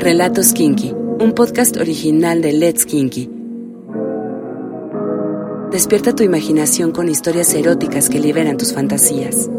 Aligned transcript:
Relatos 0.00 0.52
Kinky, 0.52 0.92
un 0.92 1.32
podcast 1.32 1.76
original 1.76 2.40
de 2.40 2.52
Let's 2.52 2.86
Kinky. 2.86 3.28
Despierta 5.72 6.14
tu 6.14 6.22
imaginación 6.22 6.92
con 6.92 7.08
historias 7.08 7.52
eróticas 7.52 8.08
que 8.08 8.20
liberan 8.20 8.56
tus 8.56 8.72
fantasías. 8.72 9.50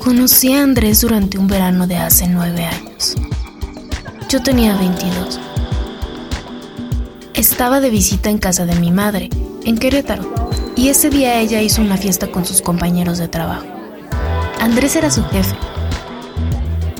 Conocí 0.00 0.52
a 0.52 0.62
Andrés 0.62 1.00
durante 1.00 1.38
un 1.38 1.46
verano 1.46 1.86
de 1.86 1.96
hace 1.96 2.28
nueve 2.28 2.62
años. 2.62 3.14
Yo 4.28 4.42
tenía 4.42 4.76
22. 4.76 5.40
Estaba 7.32 7.80
de 7.80 7.88
visita 7.88 8.28
en 8.28 8.36
casa 8.36 8.66
de 8.66 8.78
mi 8.78 8.92
madre, 8.92 9.30
en 9.64 9.78
Querétaro, 9.78 10.30
y 10.76 10.88
ese 10.88 11.08
día 11.08 11.40
ella 11.40 11.62
hizo 11.62 11.80
una 11.80 11.96
fiesta 11.96 12.30
con 12.30 12.44
sus 12.44 12.60
compañeros 12.60 13.16
de 13.16 13.28
trabajo. 13.28 13.83
Andrés 14.64 14.96
era 14.96 15.10
su 15.10 15.22
jefe, 15.24 15.54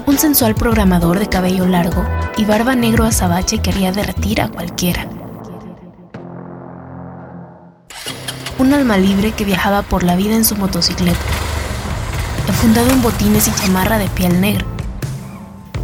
un 0.04 0.18
sensual 0.18 0.54
programador 0.54 1.18
de 1.18 1.30
cabello 1.30 1.66
largo 1.66 2.04
y 2.37 2.45
barba 2.45 2.74
negro 2.74 3.04
azabache 3.04 3.56
que 3.56 3.70
haría 3.70 3.90
derretir 3.90 4.42
a 4.42 4.50
cualquiera. 4.50 5.09
Un 8.59 8.74
alma 8.74 8.98
libre 8.98 9.32
que 9.32 9.46
viajaba 9.46 9.80
por 9.80 10.02
la 10.02 10.14
vida 10.14 10.34
en 10.34 10.45
su 10.45 10.56
motocicleta, 10.56 11.18
enfundado 12.48 12.90
en 12.90 13.00
botines 13.00 13.48
y 13.48 13.52
chamarra 13.52 13.96
de 13.96 14.09
piel 14.09 14.42
negra. 14.42 14.66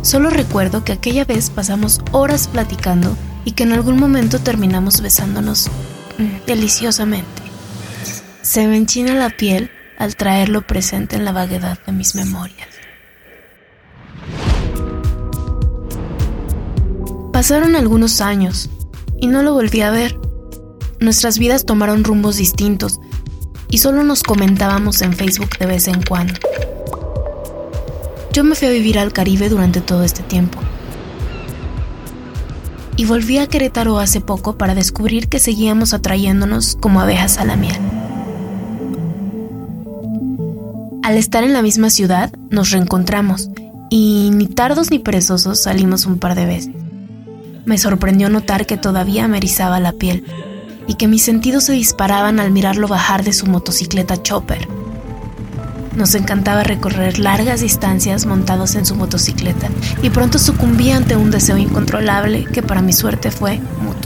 Solo 0.03 0.28
recuerdo 0.28 0.84
que 0.84 0.92
aquella 0.92 1.25
vez 1.25 1.48
pasamos 1.48 2.03
horas 2.12 2.47
platicando 2.47 3.17
y 3.47 3.53
que 3.53 3.62
en 3.62 3.73
algún 3.73 3.98
momento 3.98 4.39
terminamos 4.39 5.01
besándonos 5.01 5.70
mm, 6.19 6.45
deliciosamente. 6.47 7.41
Se 8.42 8.67
me 8.67 8.77
enchina 8.77 9.15
la 9.15 9.31
piel 9.31 9.70
al 10.01 10.17
traerlo 10.17 10.63
presente 10.63 11.17
en 11.17 11.27
la 11.27 11.33
vaguedad 11.33 11.79
de 11.87 11.93
mis 11.93 12.15
memorias. 12.15 12.69
Pasaron 17.34 17.77
algunos 17.77 18.23
años 18.23 18.70
y 19.20 19.27
no 19.27 19.42
lo 19.42 19.53
volví 19.53 19.83
a 19.83 19.91
ver. 19.91 20.19
Nuestras 21.01 21.39
vidas 21.39 21.67
tomaron 21.67 22.03
rumbos 22.03 22.39
distintos 22.39 22.98
y 23.69 23.79
solo 23.79 24.03
nos 24.03 24.23
comentábamos 24.23 25.03
en 25.03 25.12
Facebook 25.12 25.59
de 25.59 25.67
vez 25.67 25.87
en 25.87 26.03
cuando. 26.03 26.33
Yo 28.33 28.42
me 28.42 28.55
fui 28.55 28.69
a 28.69 28.73
vivir 28.73 28.98
al 28.98 29.12
Caribe 29.12 29.51
durante 29.51 29.83
todo 29.83 30.03
este 30.03 30.23
tiempo. 30.23 30.59
Y 32.97 33.05
volví 33.05 33.37
a 33.37 33.48
Querétaro 33.48 33.98
hace 33.98 34.23
poco 34.23 34.57
para 34.57 34.75
descubrir 34.75 35.29
que 35.29 35.39
seguíamos 35.39 35.92
atrayéndonos 35.92 36.79
como 36.81 37.03
abejas 37.03 37.37
a 37.37 37.45
la 37.45 37.57
miel. 37.57 38.00
Al 41.11 41.16
estar 41.16 41.42
en 41.42 41.53
la 41.53 41.61
misma 41.61 41.91
ciudad, 41.91 42.33
nos 42.50 42.70
reencontramos 42.70 43.50
y 43.91 44.30
ni 44.33 44.47
tardos 44.47 44.92
ni 44.92 45.00
perezosos 45.00 45.61
salimos 45.61 46.06
un 46.06 46.20
par 46.20 46.36
de 46.36 46.47
veces. 46.47 46.72
Me 47.64 47.78
sorprendió 47.78 48.28
notar 48.28 48.64
que 48.64 48.77
todavía 48.77 49.27
me 49.27 49.39
erizaba 49.39 49.80
la 49.80 49.91
piel 49.91 50.25
y 50.86 50.94
que 50.94 51.08
mis 51.08 51.25
sentidos 51.25 51.64
se 51.64 51.72
disparaban 51.72 52.39
al 52.39 52.52
mirarlo 52.52 52.86
bajar 52.86 53.25
de 53.25 53.33
su 53.33 53.47
motocicleta 53.47 54.22
Chopper. 54.22 54.69
Nos 55.97 56.14
encantaba 56.14 56.62
recorrer 56.62 57.19
largas 57.19 57.61
distancias 57.61 58.24
montados 58.24 58.77
en 58.77 58.86
su 58.86 58.95
motocicleta 58.95 59.69
y 60.02 60.11
pronto 60.11 60.39
sucumbí 60.39 60.92
ante 60.92 61.17
un 61.17 61.33
deseo 61.33 61.58
incontrolable 61.58 62.45
que 62.45 62.62
para 62.62 62.83
mi 62.83 62.92
suerte 62.92 63.33
fue 63.33 63.58
mutuo. 63.83 64.00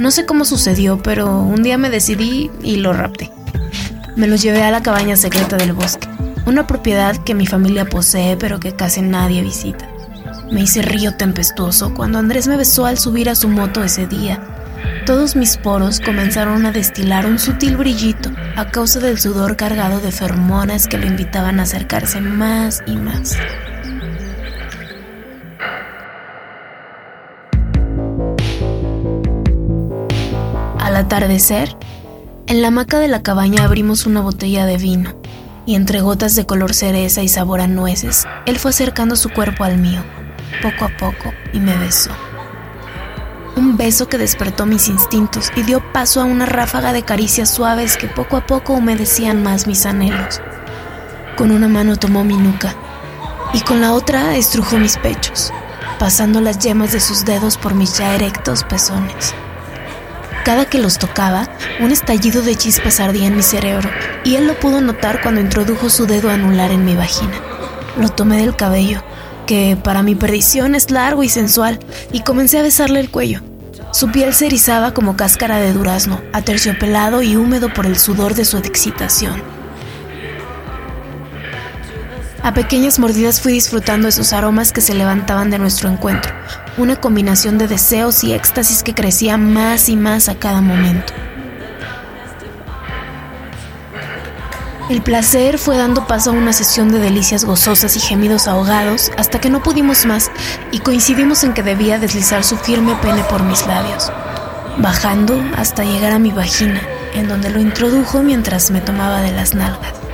No 0.00 0.10
sé 0.10 0.26
cómo 0.26 0.44
sucedió, 0.44 1.00
pero 1.00 1.40
un 1.40 1.62
día 1.62 1.78
me 1.78 1.90
decidí 1.90 2.50
y 2.60 2.76
lo 2.76 2.92
rapté. 2.92 3.30
Me 4.16 4.26
lo 4.26 4.34
llevé 4.34 4.64
a 4.64 4.72
la 4.72 4.82
cabaña 4.82 5.14
secreta 5.14 5.56
del 5.56 5.72
bosque 5.72 6.08
una 6.46 6.66
propiedad 6.66 7.16
que 7.16 7.34
mi 7.34 7.46
familia 7.46 7.84
posee 7.84 8.36
pero 8.36 8.60
que 8.60 8.74
casi 8.74 9.02
nadie 9.02 9.42
visita. 9.42 9.88
Me 10.50 10.62
hice 10.62 10.82
río 10.82 11.14
tempestuoso 11.14 11.94
cuando 11.94 12.18
Andrés 12.18 12.48
me 12.48 12.56
besó 12.56 12.86
al 12.86 12.98
subir 12.98 13.30
a 13.30 13.34
su 13.34 13.48
moto 13.48 13.84
ese 13.84 14.06
día. 14.06 14.40
Todos 15.06 15.36
mis 15.36 15.56
poros 15.56 16.00
comenzaron 16.00 16.66
a 16.66 16.72
destilar 16.72 17.26
un 17.26 17.38
sutil 17.38 17.76
brillito 17.76 18.30
a 18.56 18.70
causa 18.70 18.98
del 19.00 19.18
sudor 19.18 19.56
cargado 19.56 20.00
de 20.00 20.10
fermonas 20.10 20.88
que 20.88 20.98
lo 20.98 21.06
invitaban 21.06 21.60
a 21.60 21.64
acercarse 21.64 22.20
más 22.20 22.82
y 22.86 22.96
más. 22.96 23.36
Atardecer, 31.00 31.76
en 32.46 32.62
la 32.62 32.68
hamaca 32.68 32.98
de 32.98 33.08
la 33.08 33.22
cabaña 33.22 33.64
abrimos 33.64 34.06
una 34.06 34.20
botella 34.20 34.66
de 34.66 34.76
vino 34.76 35.14
y 35.66 35.74
entre 35.74 36.00
gotas 36.00 36.34
de 36.34 36.46
color 36.46 36.74
cereza 36.74 37.22
y 37.22 37.28
sabor 37.28 37.60
a 37.60 37.66
nueces, 37.66 38.26
él 38.46 38.58
fue 38.58 38.70
acercando 38.70 39.14
su 39.14 39.30
cuerpo 39.30 39.64
al 39.64 39.78
mío, 39.78 40.02
poco 40.62 40.84
a 40.84 40.96
poco, 40.96 41.32
y 41.52 41.60
me 41.60 41.76
besó. 41.76 42.10
Un 43.56 43.76
beso 43.76 44.08
que 44.08 44.18
despertó 44.18 44.66
mis 44.66 44.88
instintos 44.88 45.50
y 45.54 45.62
dio 45.62 45.80
paso 45.92 46.20
a 46.20 46.24
una 46.24 46.46
ráfaga 46.46 46.92
de 46.92 47.02
caricias 47.02 47.50
suaves 47.50 47.96
que 47.96 48.08
poco 48.08 48.36
a 48.36 48.46
poco 48.46 48.72
humedecían 48.72 49.42
más 49.42 49.66
mis 49.66 49.86
anhelos. 49.86 50.40
Con 51.36 51.50
una 51.50 51.68
mano 51.68 51.96
tomó 51.96 52.24
mi 52.24 52.36
nuca 52.36 52.74
y 53.52 53.60
con 53.60 53.80
la 53.80 53.92
otra 53.92 54.36
estrujó 54.36 54.78
mis 54.78 54.96
pechos, 54.96 55.52
pasando 55.98 56.40
las 56.40 56.58
yemas 56.58 56.92
de 56.92 57.00
sus 57.00 57.24
dedos 57.24 57.56
por 57.56 57.74
mis 57.74 57.98
ya 57.98 58.14
erectos 58.14 58.64
pezones. 58.64 59.34
Cada 60.44 60.64
que 60.64 60.78
los 60.78 60.98
tocaba, 60.98 61.48
un 61.80 61.90
estallido 61.90 62.42
de 62.42 62.56
chispas 62.56 62.98
ardía 62.98 63.26
en 63.26 63.36
mi 63.36 63.42
cerebro 63.42 63.90
y 64.24 64.36
él 64.36 64.46
lo 64.46 64.58
pudo 64.58 64.80
notar 64.80 65.20
cuando 65.22 65.40
introdujo 65.40 65.90
su 65.90 66.06
dedo 66.06 66.30
anular 66.30 66.70
en 66.70 66.84
mi 66.84 66.96
vagina. 66.96 67.38
Lo 67.98 68.08
tomé 68.08 68.38
del 68.38 68.56
cabello, 68.56 69.02
que 69.46 69.76
para 69.82 70.02
mi 70.02 70.14
perdición 70.14 70.74
es 70.74 70.90
largo 70.90 71.22
y 71.22 71.28
sensual, 71.28 71.78
y 72.12 72.20
comencé 72.20 72.58
a 72.58 72.62
besarle 72.62 73.00
el 73.00 73.10
cuello. 73.10 73.42
Su 73.92 74.10
piel 74.10 74.32
se 74.32 74.46
erizaba 74.46 74.94
como 74.94 75.16
cáscara 75.16 75.58
de 75.58 75.72
durazno, 75.72 76.20
aterciopelado 76.32 77.22
y 77.22 77.36
húmedo 77.36 77.72
por 77.74 77.86
el 77.86 77.98
sudor 77.98 78.34
de 78.34 78.44
su 78.44 78.56
excitación. 78.56 79.42
A 82.42 82.54
pequeñas 82.54 82.98
mordidas 82.98 83.38
fui 83.42 83.52
disfrutando 83.52 84.08
esos 84.08 84.32
aromas 84.32 84.72
que 84.72 84.80
se 84.80 84.94
levantaban 84.94 85.50
de 85.50 85.58
nuestro 85.58 85.90
encuentro, 85.90 86.32
una 86.78 86.96
combinación 86.96 87.58
de 87.58 87.68
deseos 87.68 88.24
y 88.24 88.32
éxtasis 88.32 88.82
que 88.82 88.94
crecía 88.94 89.36
más 89.36 89.90
y 89.90 89.96
más 89.96 90.30
a 90.30 90.36
cada 90.36 90.62
momento. 90.62 91.12
El 94.88 95.02
placer 95.02 95.58
fue 95.58 95.76
dando 95.76 96.06
paso 96.06 96.30
a 96.30 96.32
una 96.32 96.54
sesión 96.54 96.90
de 96.90 96.98
delicias 96.98 97.44
gozosas 97.44 97.94
y 97.96 98.00
gemidos 98.00 98.48
ahogados 98.48 99.12
hasta 99.18 99.38
que 99.38 99.50
no 99.50 99.62
pudimos 99.62 100.06
más 100.06 100.30
y 100.72 100.78
coincidimos 100.78 101.44
en 101.44 101.52
que 101.52 101.62
debía 101.62 101.98
deslizar 101.98 102.42
su 102.42 102.56
firme 102.56 102.96
pene 103.02 103.22
por 103.24 103.42
mis 103.42 103.66
labios, 103.66 104.10
bajando 104.78 105.38
hasta 105.58 105.84
llegar 105.84 106.12
a 106.12 106.18
mi 106.18 106.30
vagina, 106.30 106.80
en 107.14 107.28
donde 107.28 107.50
lo 107.50 107.60
introdujo 107.60 108.22
mientras 108.22 108.70
me 108.70 108.80
tomaba 108.80 109.20
de 109.20 109.30
las 109.32 109.54
nalgas. 109.54 110.09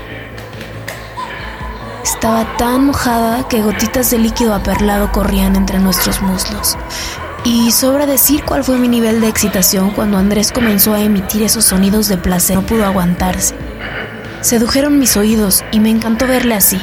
Estaba 2.07 2.57
tan 2.57 2.87
mojada 2.87 3.49
que 3.49 3.63
gotitas 3.63 4.13
de 4.13 4.19
líquido 4.19 4.55
aperlado 4.55 5.11
corrían 5.11 5.57
entre 5.57 5.81
nuestros 5.81 6.23
muslos. 6.23 6.79
Y 7.43 7.73
sobra 7.73 8.07
decir 8.07 8.45
cuál 8.45 8.63
fue 8.63 8.79
mi 8.79 8.87
nivel 8.87 9.21
de 9.21 9.27
excitación 9.27 9.91
cuando 9.91 10.17
Andrés 10.17 10.53
comenzó 10.53 10.95
a 10.95 11.01
emitir 11.01 11.43
esos 11.43 11.65
sonidos 11.65 12.07
de 12.07 12.17
placer. 12.17 12.55
No 12.55 12.63
pudo 12.63 12.85
aguantarse. 12.85 13.57
Sedujeron 14.41 15.01
mis 15.01 15.17
oídos 15.17 15.65
y 15.73 15.81
me 15.81 15.91
encantó 15.91 16.29
verle 16.29 16.55
así, 16.55 16.81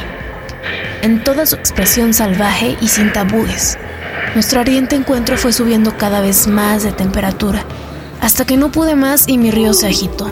en 1.04 1.24
toda 1.24 1.46
su 1.46 1.56
expresión 1.56 2.14
salvaje 2.14 2.78
y 2.82 2.90
sin 2.90 3.14
tabúes. 3.14 3.78
Nuestro 4.34 4.60
ardiente 4.60 4.98
encuentro 4.98 5.38
fue 5.38 5.54
subiendo 5.54 5.96
cada 5.96 6.20
vez 6.20 6.48
más 6.48 6.84
de 6.84 6.92
temperatura, 6.92 7.64
hasta 8.20 8.44
que 8.44 8.58
no 8.58 8.74
pude 8.74 8.96
más 8.96 9.30
y 9.30 9.38
mi 9.38 9.52
río 9.52 9.74
se 9.74 9.88
agitó. 9.88 10.30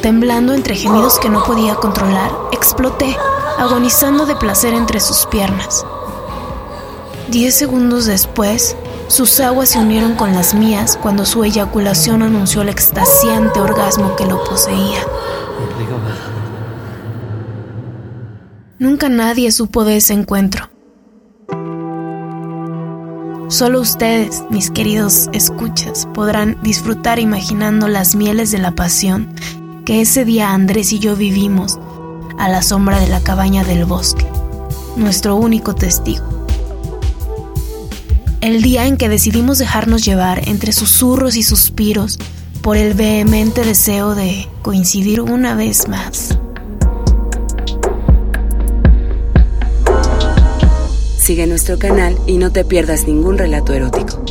Temblando 0.00 0.54
entre 0.54 0.76
gemidos 0.76 1.18
que 1.18 1.28
no 1.28 1.42
podía 1.42 1.74
controlar, 1.74 2.30
exploté 2.52 3.16
agonizando 3.58 4.24
de 4.24 4.36
placer 4.36 4.72
entre 4.72 5.00
sus 5.00 5.26
piernas. 5.26 5.84
Diez 7.28 7.54
segundos 7.54 8.06
después, 8.06 8.76
sus 9.08 9.40
aguas 9.40 9.70
se 9.70 9.78
unieron 9.78 10.14
con 10.14 10.32
las 10.32 10.54
mías 10.54 10.98
cuando 11.00 11.26
su 11.26 11.44
eyaculación 11.44 12.22
anunció 12.22 12.62
el 12.62 12.68
extasiante 12.68 13.60
orgasmo 13.60 14.16
que 14.16 14.26
lo 14.26 14.42
poseía. 14.44 15.00
Nunca 18.78 19.08
nadie 19.08 19.50
supo 19.50 19.84
de 19.84 19.96
ese 19.96 20.14
encuentro. 20.14 20.70
Solo 23.48 23.80
ustedes, 23.80 24.44
mis 24.50 24.70
queridos 24.70 25.28
escuchas, 25.32 26.06
podrán 26.14 26.58
disfrutar 26.62 27.18
imaginando 27.18 27.88
las 27.88 28.14
mieles 28.14 28.50
de 28.50 28.58
la 28.58 28.72
pasión 28.72 29.34
que 29.84 30.02
ese 30.02 30.26
día 30.26 30.52
Andrés 30.52 30.92
y 30.92 30.98
yo 30.98 31.16
vivimos 31.16 31.78
a 32.38 32.48
la 32.48 32.62
sombra 32.62 33.00
de 33.00 33.08
la 33.08 33.20
cabaña 33.20 33.64
del 33.64 33.84
bosque, 33.84 34.26
nuestro 34.96 35.36
único 35.36 35.74
testigo. 35.74 36.24
El 38.40 38.62
día 38.62 38.86
en 38.86 38.96
que 38.96 39.08
decidimos 39.08 39.58
dejarnos 39.58 40.04
llevar 40.04 40.48
entre 40.48 40.72
susurros 40.72 41.36
y 41.36 41.42
suspiros 41.42 42.18
por 42.62 42.76
el 42.76 42.94
vehemente 42.94 43.64
deseo 43.64 44.14
de 44.14 44.46
coincidir 44.62 45.20
una 45.20 45.54
vez 45.54 45.88
más. 45.88 46.38
Sigue 51.18 51.46
nuestro 51.46 51.78
canal 51.78 52.16
y 52.26 52.38
no 52.38 52.52
te 52.52 52.64
pierdas 52.64 53.06
ningún 53.06 53.36
relato 53.36 53.74
erótico. 53.74 54.22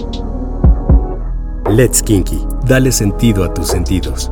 Let's 1.69 2.01
Kinky, 2.01 2.39
dale 2.65 2.91
sentido 2.91 3.43
a 3.43 3.53
tus 3.53 3.67
sentidos. 3.67 4.31